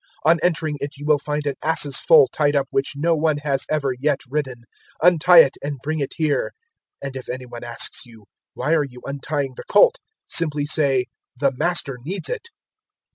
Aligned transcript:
On 0.25 0.39
entering 0.41 0.77
it 0.81 0.97
you 0.97 1.05
will 1.05 1.19
find 1.19 1.45
an 1.45 1.53
ass's 1.61 1.99
foal 1.99 2.27
tied 2.27 2.55
up 2.55 2.65
which 2.71 2.93
no 2.95 3.15
one 3.15 3.37
has 3.37 3.67
ever 3.69 3.93
yet 3.99 4.19
ridden: 4.27 4.63
untie 4.99 5.41
it, 5.43 5.57
and 5.61 5.77
bring 5.83 5.99
it 5.99 6.15
here. 6.17 6.51
019:031 7.03 7.07
And 7.09 7.15
if 7.17 7.29
any 7.29 7.45
one 7.45 7.63
asks 7.63 8.03
you, 8.07 8.25
`Why 8.57 8.71
are 8.75 8.83
you 8.83 9.03
untying 9.05 9.53
the 9.55 9.63
colt?' 9.65 9.99
simply 10.27 10.65
say, 10.65 11.05
`The 11.39 11.55
Master 11.55 11.97
needs 12.03 12.29
it.'" 12.29 12.47